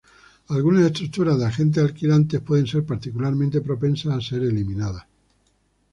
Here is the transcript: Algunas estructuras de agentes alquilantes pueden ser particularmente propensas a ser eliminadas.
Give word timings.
Algunas 0.47 0.83
estructuras 0.85 1.37
de 1.37 1.45
agentes 1.45 1.83
alquilantes 1.83 2.41
pueden 2.41 2.65
ser 2.65 2.83
particularmente 2.83 3.61
propensas 3.61 4.11
a 4.15 4.19
ser 4.19 4.41
eliminadas. 4.41 5.05